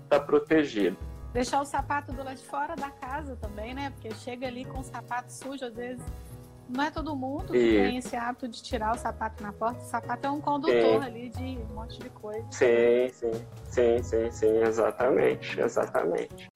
[0.10, 0.98] tá protegido.
[1.34, 3.92] Deixar o sapato do lado de fora da casa também, né?
[3.92, 6.04] Porque chega ali com o sapato sujo, às vezes
[6.70, 9.82] não é todo mundo que tem esse hábito de tirar o sapato na porta.
[9.82, 11.08] O sapato é um condutor sim.
[11.08, 12.46] ali de um monte de coisa.
[12.52, 16.50] Sim, sim, sim, sim, sim, exatamente, exatamente.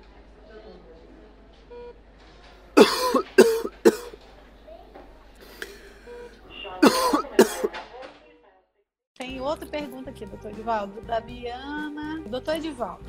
[9.18, 12.22] Tem outra pergunta aqui, doutor Edivaldo, da Biana.
[12.28, 13.04] Doutor Edivaldo,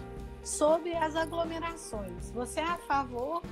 [0.44, 3.42] sobre as aglomerações, você é a favor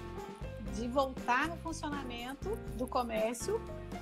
[0.75, 3.61] de voltar no funcionamento do comércio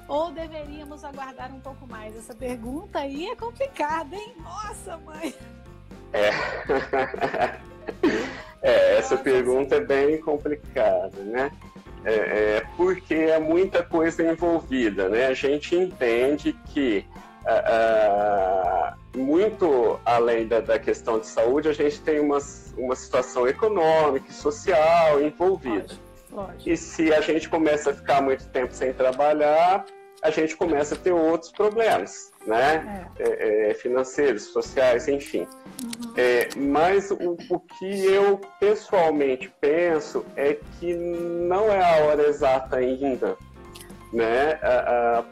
[0.09, 2.17] ou deveríamos aguardar um pouco mais?
[2.17, 4.35] Essa pergunta aí é complicada, hein?
[4.43, 5.35] Nossa, mãe!
[6.13, 6.31] É,
[8.63, 11.53] é essa Nossa, pergunta é bem complicada, né?
[12.05, 15.27] É, é, porque é muita coisa envolvida, né?
[15.27, 17.05] A gente entende que
[17.45, 22.39] uh, uh, muito além da, da, questão de saúde, a gente tem uma,
[22.77, 25.87] uma situação econômica e social envolvida.
[25.87, 26.11] Lógico.
[26.33, 26.69] Lógico.
[26.69, 29.85] E se a gente começa a ficar muito tempo sem trabalhar,
[30.23, 33.09] a gente começa a ter outros problemas, né?
[33.19, 33.23] É.
[33.23, 35.47] É, é, financeiros, sociais, enfim.
[35.83, 36.15] Uhum.
[36.17, 42.77] É, mas o, o, que eu pessoalmente penso é que não é a hora exata
[42.77, 43.37] ainda
[44.13, 44.59] né,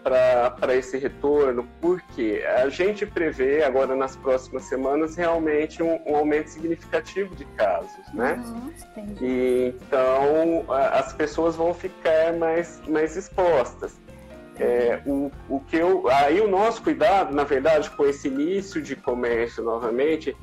[0.02, 6.48] para esse retorno, porque a gente prevê agora nas próximas semanas realmente um, um aumento
[6.48, 8.40] significativo de casos, né?
[8.46, 8.72] Uhum,
[9.20, 13.98] e, então as pessoas vão ficar mais, mais expostas.
[14.60, 18.96] É, o, o que eu, aí o nosso cuidado, na verdade, com esse início de
[18.96, 20.36] comércio novamente,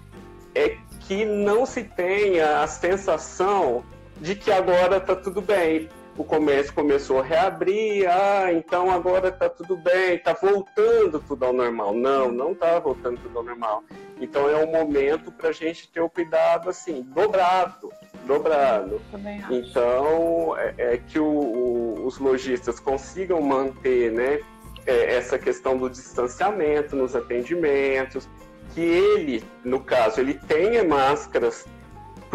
[0.53, 3.83] é que não se tenha a sensação
[4.19, 9.49] de que agora está tudo bem o comércio começou a reabrir, ah, então agora está
[9.49, 11.93] tudo bem, está voltando tudo ao normal.
[11.93, 13.83] Não, não está voltando tudo ao normal.
[14.19, 17.91] Então é um momento para a gente ter o cuidado assim, dobrado,
[18.25, 19.01] dobrado.
[19.49, 24.39] Então é, é que o, o, os lojistas consigam manter, né,
[24.85, 28.29] é, essa questão do distanciamento nos atendimentos,
[28.73, 31.65] que ele, no caso, ele tenha máscaras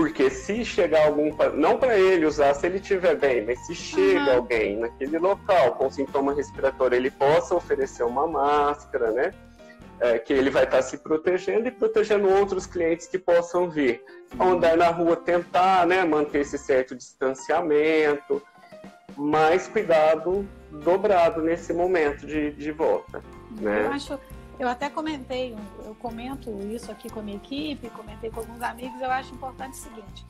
[0.01, 4.31] porque se chegar algum, não para ele usar se ele estiver bem, mas se chega
[4.31, 4.37] uhum.
[4.37, 9.35] alguém naquele local com sintoma respiratório, ele possa oferecer uma máscara, né?
[10.01, 14.03] É, que ele vai estar se protegendo e protegendo outros clientes que possam vir.
[14.39, 14.53] Uhum.
[14.53, 18.43] Andar na rua, tentar né, manter esse certo distanciamento,
[19.15, 23.23] mas cuidado dobrado nesse momento de, de volta.
[23.61, 23.85] Né?
[23.85, 24.19] Eu acho
[24.61, 29.01] Eu até comentei, eu comento isso aqui com a minha equipe, comentei com alguns amigos,
[29.01, 30.27] eu acho importante o seguinte,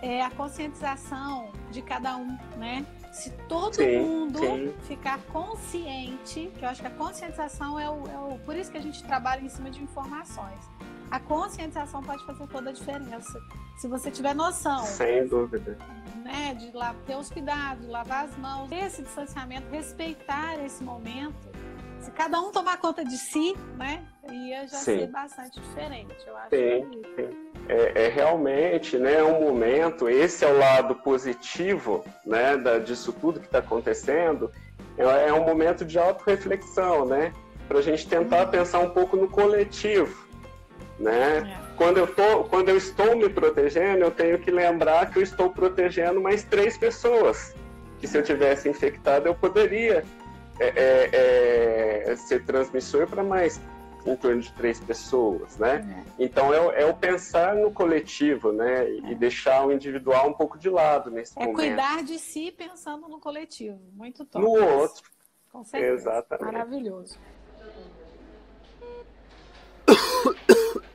[0.00, 2.86] é a conscientização de cada um, né?
[3.10, 4.72] Se todo sim, mundo sim.
[4.82, 8.38] ficar consciente, que eu acho que a conscientização é o, é o.
[8.38, 10.70] Por isso que a gente trabalha em cima de informações.
[11.10, 13.38] A conscientização pode fazer toda a diferença.
[13.78, 14.84] Se você tiver noção.
[14.84, 15.76] Sem dúvida.
[16.22, 21.51] Né, de lá, ter os cuidados, lavar as mãos, esse distanciamento, respeitar esse momento.
[22.02, 24.98] Se cada um tomar conta de si, né, ia já sim.
[24.98, 26.16] ser bastante diferente.
[26.26, 27.22] Eu acho sim, que...
[27.22, 33.12] sim é, é, realmente né, um momento, esse é o lado positivo né, da, disso
[33.12, 34.50] tudo que está acontecendo,
[34.98, 37.32] é, é, um momento de autorreflexão, né?
[37.68, 40.26] Para a gente tentar pensar um pouco no coletivo.
[40.98, 41.38] Né?
[41.38, 41.76] É.
[41.76, 45.50] Quando, eu tô, quando eu estou me protegendo, eu tenho que lembrar que eu estou
[45.50, 47.54] protegendo mais três pessoas.
[47.98, 50.04] Que se eu tivesse infectado, eu poderia
[50.58, 53.60] é, é, é ser transmissor para mais
[54.04, 56.04] em torno de três pessoas, né?
[56.18, 56.24] É.
[56.24, 58.90] Então é, é, o pensar no coletivo, né?
[58.90, 59.14] E, é.
[59.14, 61.60] deixar o individual um pouco de lado nesse é momento.
[61.60, 64.44] É cuidar de si pensando no coletivo, muito top.
[64.44, 65.10] No outro.
[65.50, 66.10] Com certeza.
[66.10, 66.44] Exatamente.
[66.52, 67.18] Maravilhoso.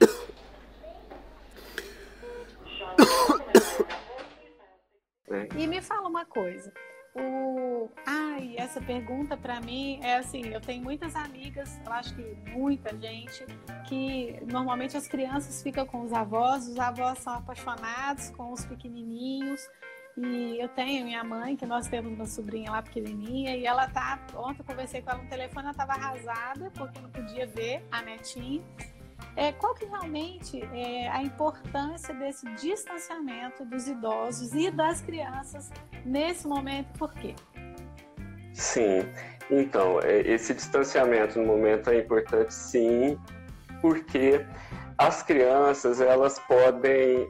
[5.57, 6.71] E me fala uma coisa.
[7.19, 7.89] O...
[8.06, 12.95] Ai, essa pergunta para mim é assim, eu tenho muitas amigas, eu acho que muita
[12.97, 13.45] gente,
[13.88, 19.67] que normalmente as crianças ficam com os avós, os avós são apaixonados com os pequenininhos,
[20.17, 24.19] e eu tenho minha mãe, que nós temos uma sobrinha lá pequenininha, e ela tá.
[24.36, 28.01] Ontem eu conversei com ela no telefone, ela estava arrasada, porque não podia ver a
[28.01, 28.63] netinha.
[29.36, 35.71] É, qual que realmente é a importância desse distanciamento dos idosos e das crianças
[36.03, 36.88] nesse momento?
[36.97, 37.36] Por quê?
[38.53, 39.08] Sim,
[39.51, 43.17] então, é, esse distanciamento no momento é importante sim,
[43.82, 44.43] porque
[44.97, 47.30] as crianças elas podem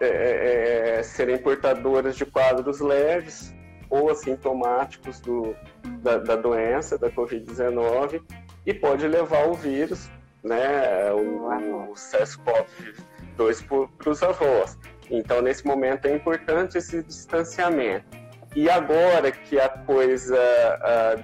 [0.00, 3.54] é, é, é serem portadoras de quadros leves
[3.88, 5.54] ou assintomáticos do,
[6.02, 8.20] da, da doença, da Covid-19,
[8.66, 10.10] e pode levar o vírus
[10.44, 11.46] né, o,
[11.90, 14.78] o SARS-CoV-2 para os avós.
[15.10, 18.06] Então, nesse momento, é importante esse distanciamento.
[18.54, 20.38] E agora que a coisa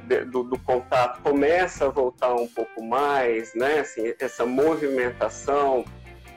[0.06, 5.84] de, do, do, contato começa a voltar um pouco mais, né, assim, essa movimentação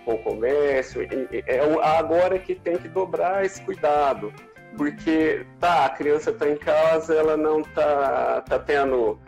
[0.05, 1.01] com o comércio,
[1.47, 1.59] é
[1.97, 4.31] agora que tem que dobrar esse cuidado.
[4.77, 9.19] Porque, tá, a criança está em casa, ela não está tá tendo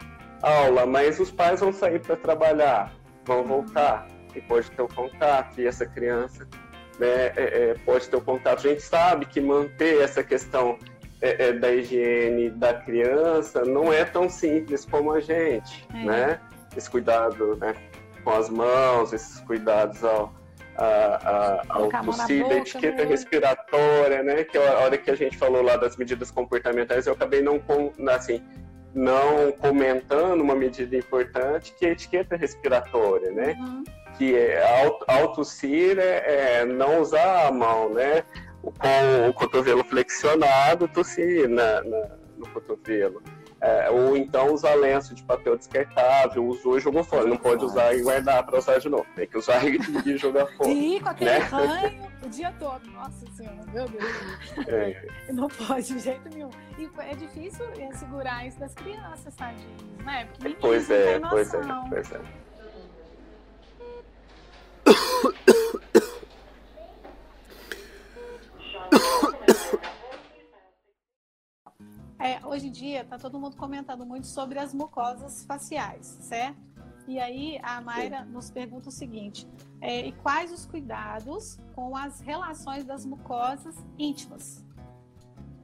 [0.42, 2.92] aula, mas os pais vão sair para trabalhar
[3.26, 6.48] vão voltar e pode ter o contato e essa criança
[7.00, 8.60] né, é, é, pode ter o contato.
[8.60, 10.78] A gente sabe que manter essa questão
[11.22, 16.06] é, é da higiene da criança não é tão simples como a gente, é.
[16.06, 16.40] né?
[16.76, 17.74] Esse cuidado né,
[18.24, 20.34] com as mãos, esses cuidados ao,
[20.78, 23.10] a, a, ao tossir, a etiqueta né?
[23.10, 24.44] respiratória, né?
[24.44, 27.62] Que é a hora que a gente falou lá das medidas comportamentais, eu acabei não,
[28.10, 28.42] assim,
[28.96, 33.56] não comentando uma medida importante que é a etiqueta respiratória, né?
[33.60, 33.84] Uhum.
[34.18, 34.64] Que é
[35.08, 38.24] autossir é, é não usar a mão, né?
[38.62, 43.22] Com o cotovelo flexionado, tossir na, na no cotovelo.
[43.66, 47.26] É, ou então usar lenço de papel descartável, usou e jogou fora.
[47.26, 49.08] Não pode usar e guardar para usar de novo.
[49.16, 50.70] Tem que usar e jogar fora.
[50.70, 51.38] Sim, com aquele né?
[51.40, 52.86] ranho o dia todo.
[52.92, 54.68] Nossa Senhora, meu Deus.
[54.68, 55.08] É.
[55.32, 56.52] Não pode de jeito nenhum.
[56.78, 60.28] E é difícil é, segurar isso das crianças, tadinhos, né?
[60.38, 62.22] Porque pois é, pois é, pois é.
[68.92, 69.25] É,
[72.46, 76.58] hoje em dia está todo mundo comentando muito sobre as mucosas faciais, certo?
[77.08, 78.32] E aí a Mayra Sim.
[78.32, 79.48] nos pergunta o seguinte:
[79.82, 84.66] é, e quais os cuidados com as relações das mucosas íntimas?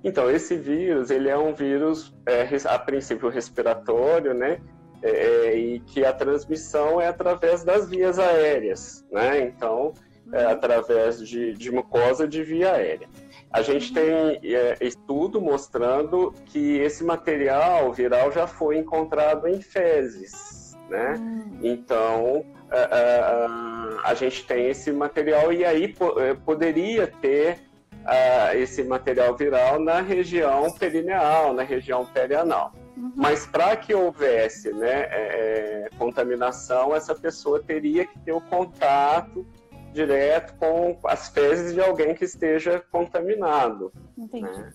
[0.03, 4.59] Então, esse vírus, ele é um vírus, é, a princípio, respiratório, né?
[5.03, 9.41] É, é, e que a transmissão é através das vias aéreas, né?
[9.41, 9.93] Então,
[10.31, 10.51] é uhum.
[10.51, 13.07] através de, de mucosa de via aérea.
[13.51, 20.77] A gente tem é, estudo mostrando que esse material viral já foi encontrado em fezes,
[20.89, 21.15] né?
[21.19, 21.59] Hum.
[21.61, 27.59] Então, a, a, a, gente tem esse material e aí é, poderia ter
[28.05, 32.71] a, esse material viral na região perineal, na região perianal.
[32.95, 33.11] Uhum.
[33.15, 39.45] Mas para que houvesse né, é, contaminação, essa pessoa teria que ter o contato
[39.91, 43.91] direto com as fezes de alguém que esteja contaminado.
[44.17, 44.49] Entendi.
[44.49, 44.73] Né?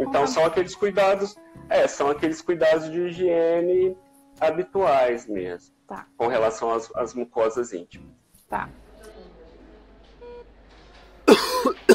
[0.00, 1.36] então são aqueles cuidados,
[1.68, 3.96] é, são aqueles cuidados de higiene
[4.40, 6.06] habituais mesmo, tá.
[6.16, 8.14] com relação às, às mucosas íntimas.
[8.48, 8.68] Tá.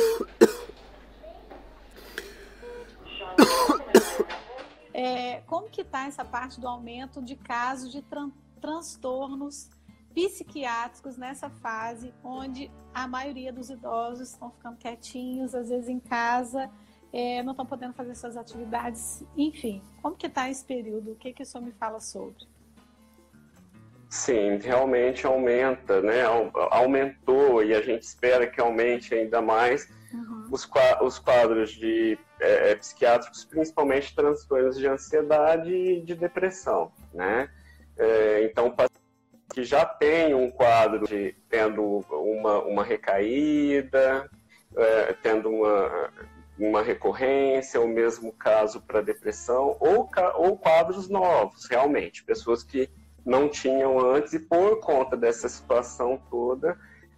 [5.00, 9.70] É, como que está essa parte do aumento de casos de tran transtornos
[10.18, 16.68] psiquiátricos nessa fase onde a maioria dos idosos estão ficando quietinhos, às vezes em casa,
[17.13, 19.84] é, não estão podendo fazer suas atividades, enfim.
[20.01, 21.11] Como que está esse período?
[21.11, 22.47] O que, que o senhor me fala sobre?
[24.09, 26.24] Sim, realmente aumenta, né?
[26.72, 30.47] Aumentou e a gente espera que aumente ainda mais uhum.
[30.49, 37.49] os, quadros de é, é, psiquiátricos, principalmente transtornos de ansiedade e de depressão, né?
[37.97, 38.74] É, então,
[39.54, 44.30] que já tem um quadro de tendo uma, uma recaída,
[44.76, 46.10] é, tendo uma,
[46.60, 52.89] uma recorrência, o mesmo caso para depressão, ou, ou quadros novos, realmente, pessoas que
[53.26, 56.78] não tinham antes e por conta dessa situação toda,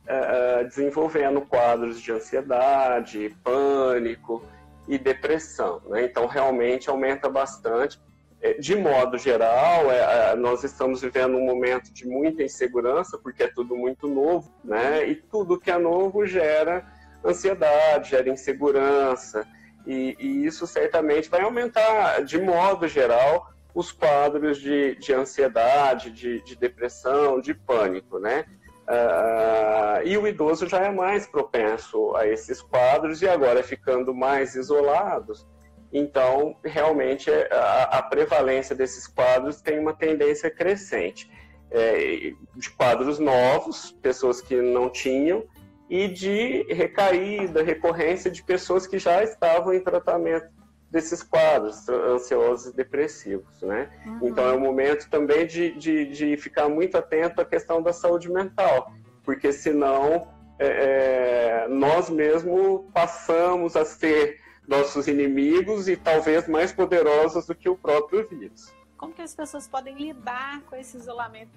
[0.10, 4.44] uh, desenvolvendo quadros de ansiedade, pânico
[4.88, 5.82] e depressão.
[5.86, 6.06] Né?
[6.06, 8.02] Então, realmente aumenta bastante.
[8.42, 13.48] É, de modo geral, é, nós estamos vivendo um momento de muita insegurança, porque é
[13.48, 15.08] tudo muito novo, né?
[15.08, 16.86] e tudo que é novo gera
[17.24, 19.46] ansiedade, gera insegurança,
[19.86, 26.42] e, e isso certamente vai aumentar, de modo geral, os quadros de, de ansiedade, de,
[26.42, 28.46] de depressão, de pânico, né?
[28.88, 34.56] Uh, e o idoso já é mais propenso a esses quadros e agora ficando mais
[34.56, 35.48] isolados,
[35.92, 41.30] então realmente é, a, a prevalência desses quadros tem uma tendência crescente.
[41.72, 45.44] É, de quadros novos, pessoas que não tinham,
[45.90, 50.48] e de recaída, recorrência de pessoas que já estavam em tratamento
[50.92, 53.90] desses quadros ansiosos e depressivos, né?
[54.06, 54.28] Uhum.
[54.30, 58.32] Então é o momento também de, de, de, ficar muito atento à questão da saúde
[58.32, 58.92] mental,
[59.24, 60.28] porque senão
[60.58, 64.40] é, é, nós mesmos passamos a ser
[64.70, 68.74] nossos inimigos e talvez mais poderosos do que o próprio vírus.
[68.96, 71.52] Como que as pessoas podem lidar com esse isolamento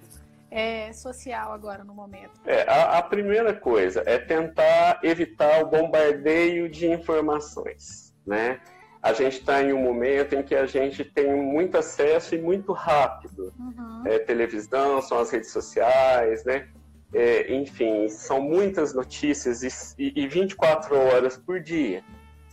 [0.49, 2.41] é, social agora no momento?
[2.45, 8.59] É, a, a primeira coisa é tentar evitar o bombardeio de informações, né?
[9.03, 12.71] a gente está em um momento em que a gente tem muito acesso e muito
[12.71, 13.53] rápido.
[13.59, 14.03] Uhum.
[14.05, 16.69] É, televisão, são as redes sociais, né?
[17.13, 19.61] É, enfim, são muitas notícias
[19.99, 22.01] e, e 24 horas por dia.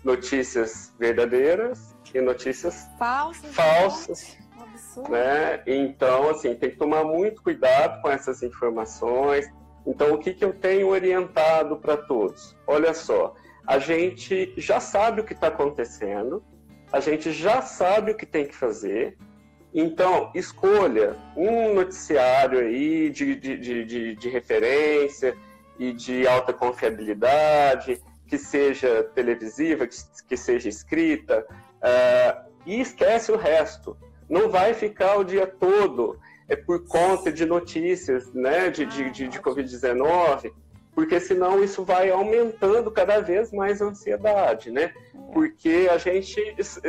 [0.04, 3.54] Notícias verdadeiras e notícias falsas.
[3.54, 4.40] falsas
[5.08, 5.62] né?
[5.66, 9.48] Então, assim, tem que tomar muito cuidado com essas informações.
[9.86, 12.56] Então, o que, que eu tenho orientado para todos?
[12.66, 13.34] Olha só,
[13.66, 16.42] a gente já sabe o que está acontecendo,
[16.92, 19.16] a gente já sabe o que tem que fazer.
[19.72, 25.36] Então, escolha um noticiário aí de, de, de, de referência
[25.78, 29.96] e de alta confiabilidade, que seja televisiva, que,
[30.28, 31.44] que seja escrita,
[31.82, 33.96] uh, e esquece o resto.
[34.28, 36.16] Não vai ficar o dia todo
[36.48, 40.52] é por conta de notícias né, de, de, de, de Covid-19
[40.94, 44.92] porque senão isso vai aumentando cada vez mais a ansiedade, né?
[45.32, 46.38] Porque a gente,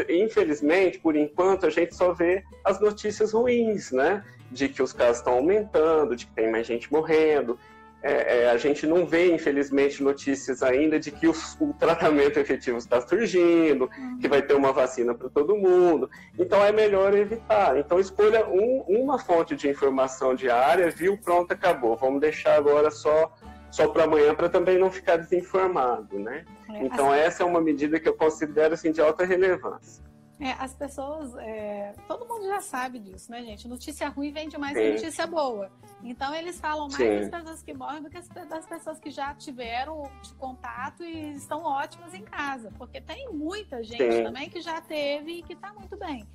[0.10, 4.24] infelizmente, por enquanto, a gente só vê as notícias ruins, né?
[4.52, 7.58] De que os casos estão aumentando, de que tem mais gente morrendo.
[8.04, 12.78] É, é, a gente não vê, infelizmente, notícias ainda de que os, o tratamento efetivo
[12.78, 13.89] está surgindo,
[14.20, 16.10] que vai ter uma vacina para todo mundo.
[16.38, 17.78] Então é melhor evitar.
[17.78, 21.95] Então escolha um, uma fonte de informação diária, viu, pronto, acabou.
[21.95, 23.32] Vamos deixar agora só
[23.70, 26.43] só para amanhã para também não ficar desinformado, né?
[26.70, 30.04] É, então assim, essa é uma medida que eu considero assim de alta relevância.
[30.42, 33.68] É, as pessoas, é, todo mundo já sabe disso, né, gente?
[33.68, 34.84] Notícia ruim vende mais Sim.
[34.84, 35.72] que notícia boa.
[36.04, 37.20] Então eles falam mais Sim.
[37.20, 42.16] das pessoas que morrem do que das pessoas que já tiveram contato e estão ótimas
[42.16, 44.24] em casa, porque tem muita gente Sim.
[44.24, 46.28] também que já teve e que está muito bem.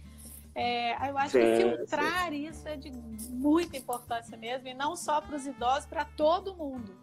[0.55, 2.47] É, eu acho sim, que filtrar sim.
[2.47, 2.93] isso é de
[3.33, 6.95] muita importância mesmo, e não só para os idosos, para todo mundo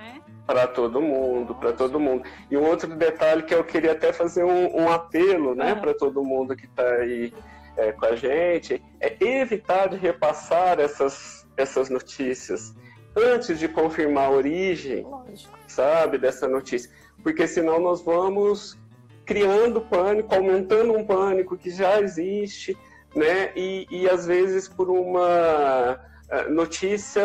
[0.00, 0.22] né?
[0.46, 2.24] Para todo mundo, para todo mundo.
[2.50, 6.24] E um outro detalhe que eu queria até fazer um, um apelo, né, para todo
[6.24, 7.32] mundo que está aí
[7.76, 12.74] é, com a gente, é evitar de repassar essas, essas notícias
[13.16, 15.58] antes de confirmar a origem, Lógico.
[15.68, 16.90] sabe, dessa notícia.
[17.22, 18.78] Porque senão nós vamos
[19.26, 22.76] criando pânico, aumentando um pânico que já existe,
[23.14, 23.52] né?
[23.54, 26.00] E, e às vezes por uma
[26.48, 27.22] notícia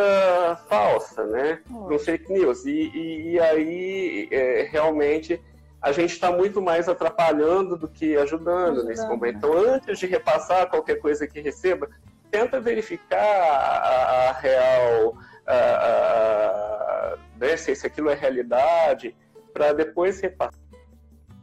[0.68, 1.62] falsa, né?
[1.70, 2.66] Um fake news.
[2.66, 5.42] E, e, e aí, é, realmente,
[5.82, 9.38] a gente está muito mais atrapalhando do que ajudando, ajudando, nesse momento.
[9.38, 11.88] Então, antes de repassar qualquer coisa que receba,
[12.32, 19.16] tenta verificar a, a real, a, a, né, se, se aquilo é realidade,
[19.54, 20.60] para depois repassar.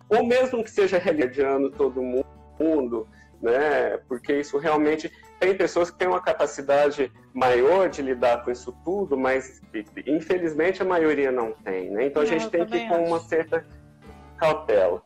[0.08, 2.02] Ou mesmo que seja realidade todo
[2.58, 3.08] mundo,
[3.40, 3.98] né?
[4.08, 5.10] Porque isso realmente
[5.42, 9.60] tem pessoas que têm uma capacidade maior de lidar com isso tudo, mas
[10.06, 12.06] infelizmente a maioria não tem, né?
[12.06, 13.66] Então a gente tem que ir com uma certa
[14.36, 15.02] cautela.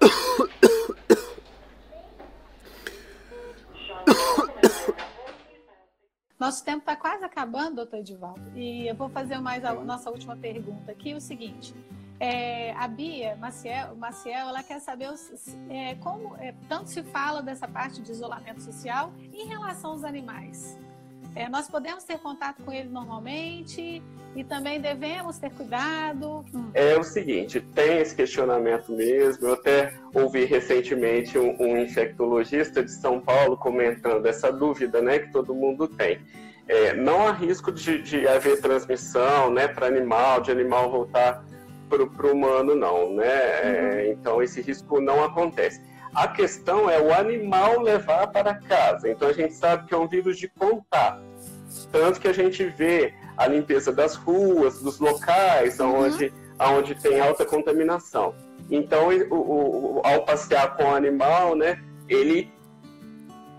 [6.40, 8.40] Nosso tempo está quase acabando, doutor Edivaldo.
[8.56, 11.74] E eu vou fazer mais a nossa última pergunta aqui, o seguinte.
[12.18, 15.10] É, a Bia Maciel, Maciel, ela quer saber
[15.68, 20.78] é, como é, tanto se fala dessa parte de isolamento social em relação aos animais.
[21.34, 24.02] É, nós podemos ter contato com ele normalmente
[24.34, 26.44] e também devemos ter cuidado.
[26.54, 26.70] Hum.
[26.74, 29.48] É o seguinte, tem esse questionamento mesmo.
[29.48, 35.32] Eu até ouvi recentemente um, um infectologista de São Paulo comentando essa dúvida, né, que
[35.32, 36.20] todo mundo tem.
[36.68, 41.44] É, não há risco de, de haver transmissão, né, para animal, de animal voltar
[41.88, 43.24] para o humano, não, né?
[43.24, 43.70] Uhum.
[43.70, 45.80] É, então esse risco não acontece.
[46.14, 49.08] A questão é o animal levar para casa.
[49.08, 51.22] Então a gente sabe que é um vírus de contato.
[51.92, 56.04] Tanto que a gente vê a limpeza das ruas, dos locais uhum.
[56.04, 58.34] onde, onde tem alta contaminação.
[58.70, 62.52] Então, o, o, ao passear com o animal, né, ele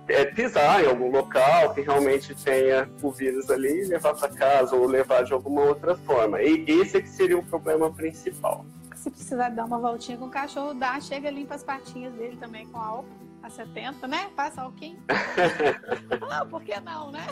[0.07, 4.85] é, pisar em algum local que realmente tenha o vírus ali, levar para casa ou
[4.85, 6.41] levar de alguma outra forma.
[6.41, 8.65] E esse é que seria o problema principal.
[9.01, 12.67] Se precisar dar uma voltinha com o cachorro, dá, chega limpa as patinhas dele também
[12.67, 13.09] com álcool
[13.41, 14.29] a 70, né?
[14.35, 14.95] Passa álcool.
[16.29, 17.25] ah, por que não, né?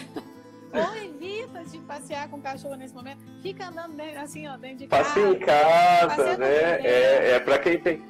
[0.74, 3.20] Ou evita de passear com o cachorro nesse momento.
[3.44, 5.04] Fica andando dentro, assim, ó, dentro de casa.
[5.04, 6.82] Passeia em casa, né?
[6.82, 8.02] É, é para quem tem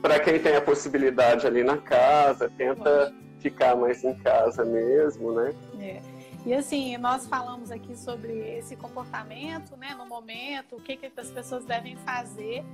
[0.00, 5.52] para quem tem a possibilidade ali na casa, tenta ficar mais em casa mesmo, né?
[5.80, 6.02] É.
[6.44, 11.30] E assim, nós falamos aqui sobre esse comportamento, né, no momento, o que, que as
[11.30, 12.64] pessoas devem fazer,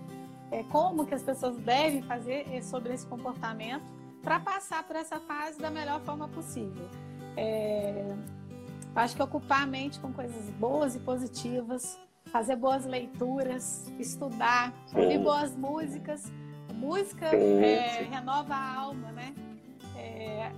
[0.50, 3.84] é, como que as pessoas devem fazer é, sobre esse comportamento
[4.22, 6.88] para passar por essa fase da melhor forma possível.
[7.36, 8.14] É,
[8.94, 15.00] acho que ocupar a mente com coisas boas e positivas, fazer boas leituras, estudar, sim.
[15.00, 16.30] ouvir boas músicas.
[16.74, 19.34] Música sim, é, renova a alma, né?
[19.96, 20.52] É,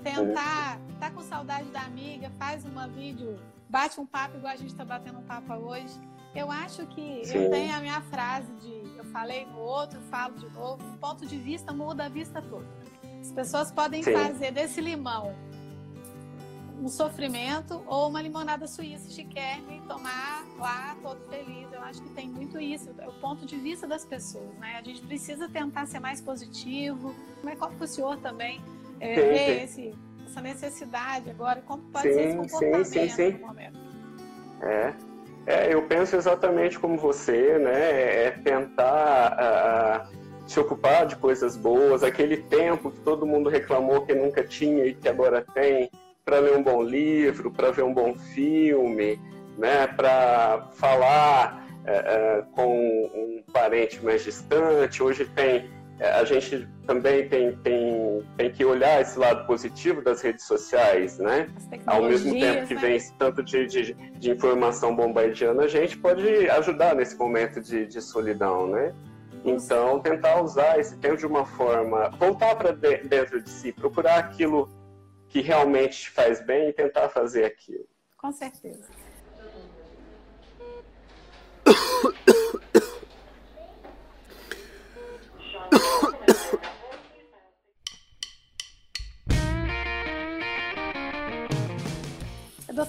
[0.00, 4.70] tentar, tá com saudade da amiga, faz uma vídeo, bate um papo igual a gente
[4.70, 5.98] está batendo um papo hoje.
[6.34, 7.38] Eu acho que Sim.
[7.38, 11.36] eu tenho a minha frase de falei no outro, falo de novo, um ponto de
[11.38, 12.66] vista muda a vista toda.
[13.20, 14.12] As pessoas podem Sim.
[14.12, 15.34] fazer desse limão
[16.80, 21.72] um sofrimento ou uma limonada suíça chiquérrima e tomar lá todo feliz.
[21.72, 24.76] Eu acho que tem muito isso, é o ponto de vista das pessoas, né?
[24.78, 27.14] A gente precisa tentar ser mais positivo.
[27.40, 28.60] Como é que o senhor também
[29.00, 29.94] é, ver esse,
[30.26, 33.38] essa necessidade agora, como pode sim, ser esse comportamento sim, sim, sim.
[33.38, 33.78] no momento.
[34.62, 35.13] É.
[35.46, 38.26] é, eu penso exatamente como você, né?
[38.26, 44.14] É tentar uh, se ocupar de coisas boas, aquele tempo que todo mundo reclamou que
[44.14, 45.90] nunca tinha e que agora tem,
[46.24, 49.20] para ler um bom livro, para ver um bom filme,
[49.58, 49.86] né?
[49.86, 52.76] Para falar uh, uh, com
[53.14, 55.02] um parente mais distante.
[55.02, 55.68] Hoje tem
[56.00, 61.48] a gente também tem, tem, tem que olhar esse lado positivo das redes sociais, né?
[61.86, 62.80] Ao mesmo tempo que né?
[62.80, 68.00] vem tanto de, de, de, informação bombardeando, a gente pode ajudar nesse momento de, de
[68.00, 68.92] solidão, né?
[69.44, 74.68] Então, tentar usar esse tempo de uma forma, voltar para dentro de si, procurar aquilo
[75.28, 77.86] que realmente te faz bem e tentar fazer aquilo.
[78.16, 78.88] Com certeza.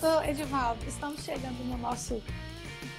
[0.02, 2.22] Doutor Edivaldo, estamos chegando no nosso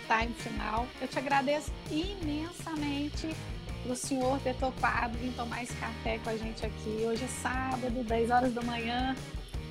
[0.07, 0.87] time final.
[0.99, 3.37] Eu te agradeço imensamente
[3.85, 7.05] o senhor ter topado vir tomar esse café com a gente aqui.
[7.07, 9.15] Hoje é sábado, 10 horas da manhã.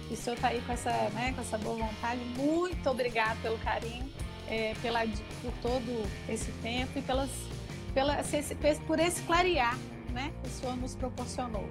[0.08, 2.24] E o senhor está aí com essa, né, com essa boa vontade.
[2.38, 4.08] Muito obrigado pelo carinho,
[4.48, 5.00] é, pela,
[5.42, 7.32] por todo esse tempo e pelas,
[7.92, 8.18] pela,
[8.86, 9.76] por esse clarear
[10.12, 11.68] né, que o senhor nos proporcionou.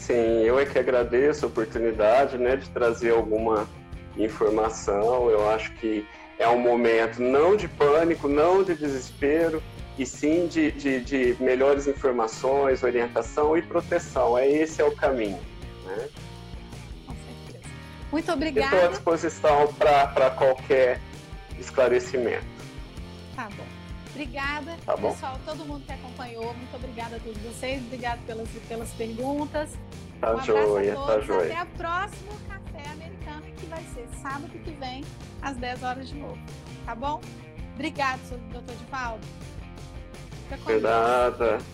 [0.00, 3.68] Sim, eu é que agradeço a oportunidade né, de trazer alguma
[4.16, 5.28] informação.
[5.28, 6.06] Eu acho que
[6.38, 9.62] é um momento não de pânico, não de desespero,
[9.98, 14.38] e sim de, de, de melhores informações, orientação e proteção.
[14.38, 15.38] É esse é o caminho.
[15.84, 16.08] Né?
[17.06, 17.74] Com certeza.
[18.10, 18.74] Muito obrigada.
[18.74, 20.98] Estou à disposição para qualquer
[21.58, 22.46] esclarecimento.
[23.36, 23.79] Tá bom.
[24.10, 26.52] Obrigada, tá pessoal, todo mundo que acompanhou.
[26.54, 27.82] Muito obrigada a todos vocês.
[27.82, 29.78] Obrigada pelas, pelas perguntas.
[30.20, 31.52] Tá um joia, tá joia.
[31.52, 35.04] Até o próximo Café Americano, que vai ser sábado que vem,
[35.40, 36.38] às 10 horas de novo.
[36.84, 37.20] Tá bom?
[37.74, 38.20] Obrigado,
[38.52, 39.20] doutor de Paulo.
[40.64, 41.64] Cuidado.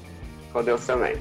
[0.53, 1.17] Com Deus também.